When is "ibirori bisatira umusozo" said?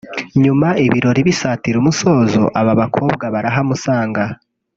0.85-2.41